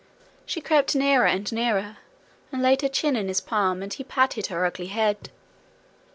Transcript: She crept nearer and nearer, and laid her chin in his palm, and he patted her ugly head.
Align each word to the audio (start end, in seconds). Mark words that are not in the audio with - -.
She 0.47 0.61
crept 0.61 0.95
nearer 0.95 1.27
and 1.27 1.51
nearer, 1.53 1.97
and 2.51 2.63
laid 2.63 2.81
her 2.81 2.89
chin 2.89 3.15
in 3.15 3.27
his 3.27 3.39
palm, 3.39 3.83
and 3.83 3.93
he 3.93 4.03
patted 4.03 4.47
her 4.47 4.65
ugly 4.65 4.87
head. 4.87 5.29